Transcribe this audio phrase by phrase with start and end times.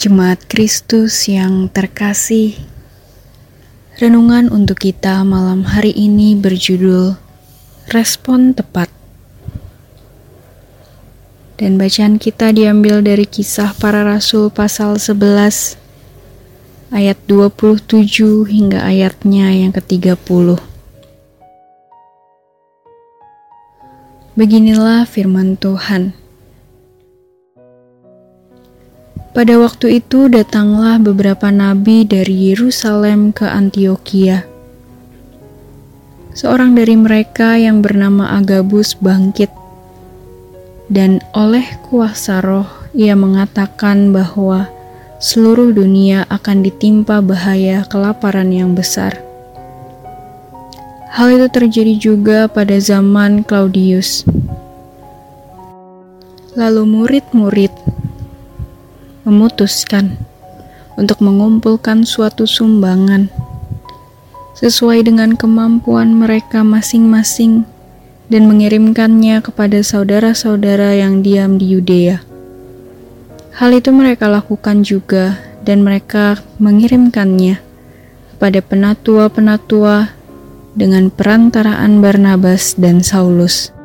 [0.00, 2.56] Jemaat Kristus yang terkasih,
[4.00, 7.20] renungan untuk kita malam hari ini berjudul
[7.92, 8.88] Respon Tepat.
[11.60, 15.76] Dan bacaan kita diambil dari kisah para rasul pasal 11
[16.96, 20.56] ayat 27 hingga ayatnya yang ke-30.
[24.32, 26.19] Beginilah firman Tuhan.
[29.30, 34.42] Pada waktu itu datanglah beberapa nabi dari Yerusalem ke Antioquia.
[36.34, 39.54] Seorang dari mereka yang bernama Agabus bangkit,
[40.90, 44.66] dan oleh kuasa roh ia mengatakan bahwa
[45.22, 49.14] seluruh dunia akan ditimpa bahaya kelaparan yang besar.
[51.14, 54.26] Hal itu terjadi juga pada zaman Claudius.
[56.58, 57.70] Lalu murid-murid
[59.30, 60.18] memutuskan
[60.98, 63.30] untuk mengumpulkan suatu sumbangan
[64.58, 67.64] sesuai dengan kemampuan mereka masing-masing
[68.28, 72.20] dan mengirimkannya kepada saudara-saudara yang diam di Yudea.
[73.56, 77.58] Hal itu mereka lakukan juga dan mereka mengirimkannya
[78.36, 80.12] kepada penatua-penatua
[80.76, 83.79] dengan perantaraan Barnabas dan Saulus.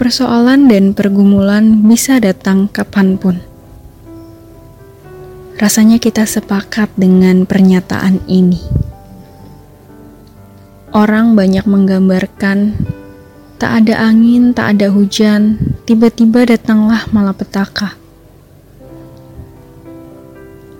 [0.00, 3.36] Persoalan dan pergumulan bisa datang kapan pun.
[5.60, 8.64] Rasanya kita sepakat dengan pernyataan ini.
[10.96, 12.80] Orang banyak menggambarkan
[13.60, 17.92] tak ada angin, tak ada hujan, tiba-tiba datanglah malapetaka.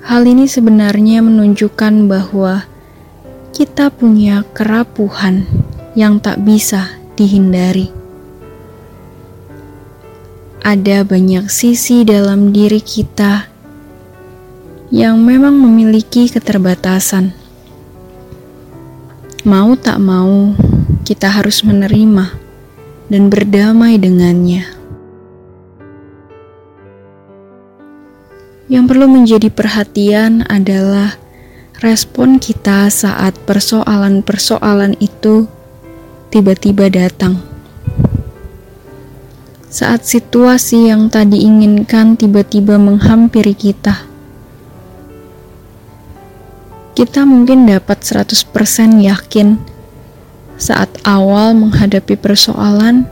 [0.00, 2.64] Hal ini sebenarnya menunjukkan bahwa
[3.52, 5.44] kita punya kerapuhan
[5.92, 7.99] yang tak bisa dihindari
[10.60, 13.48] ada banyak sisi dalam diri kita
[14.92, 17.32] yang memang memiliki keterbatasan.
[19.48, 20.52] Mau tak mau,
[21.08, 22.36] kita harus menerima
[23.08, 24.68] dan berdamai dengannya.
[28.68, 31.16] Yang perlu menjadi perhatian adalah
[31.80, 35.48] respon kita saat persoalan-persoalan itu
[36.28, 37.49] tiba-tiba datang
[39.70, 44.02] saat situasi yang tadi inginkan tiba-tiba menghampiri kita.
[46.98, 48.50] Kita mungkin dapat 100%
[48.98, 49.62] yakin
[50.58, 53.06] saat awal menghadapi persoalan,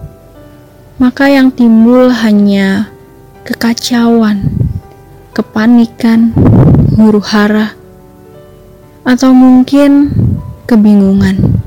[0.99, 2.91] maka yang timbul hanya
[3.47, 4.51] kekacauan,
[5.31, 6.35] kepanikan,
[6.99, 7.79] huru hara,
[9.07, 10.11] atau mungkin
[10.67, 11.58] kebingungan.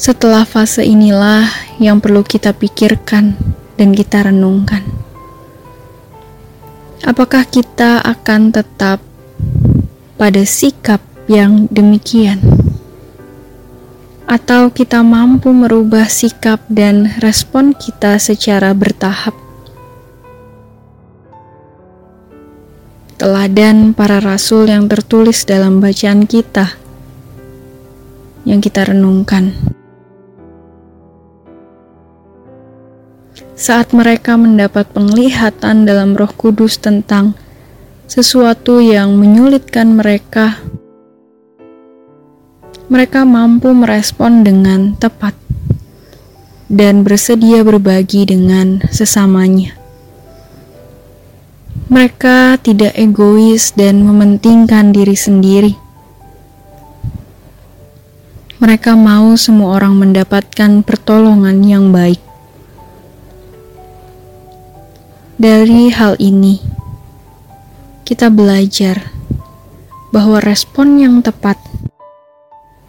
[0.00, 1.44] Setelah fase inilah
[1.76, 3.36] yang perlu kita pikirkan
[3.76, 4.80] dan kita renungkan.
[7.04, 9.04] Apakah kita akan tetap
[10.16, 12.40] pada sikap yang demikian?
[14.24, 19.36] Atau kita mampu merubah sikap dan respon kita secara bertahap?
[23.20, 26.72] Teladan para rasul yang tertulis dalam bacaan kita
[28.48, 29.69] yang kita renungkan.
[33.54, 37.36] Saat mereka mendapat penglihatan dalam Roh Kudus tentang
[38.10, 40.58] sesuatu yang menyulitkan mereka,
[42.90, 45.38] mereka mampu merespon dengan tepat
[46.70, 49.78] dan bersedia berbagi dengan sesamanya.
[51.90, 55.74] Mereka tidak egois dan mementingkan diri sendiri.
[58.62, 62.29] Mereka mau semua orang mendapatkan pertolongan yang baik.
[65.40, 66.60] Dari hal ini,
[68.04, 69.08] kita belajar
[70.12, 71.56] bahwa respon yang tepat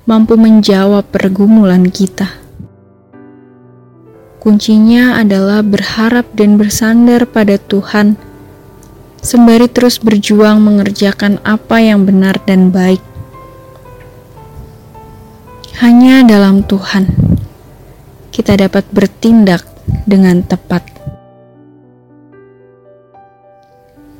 [0.03, 2.27] mampu menjawab pergumulan kita.
[4.43, 8.19] Kuncinya adalah berharap dan bersandar pada Tuhan,
[9.23, 12.99] sembari terus berjuang mengerjakan apa yang benar dan baik.
[15.79, 17.07] Hanya dalam Tuhan
[18.35, 19.63] kita dapat bertindak
[20.03, 20.90] dengan tepat.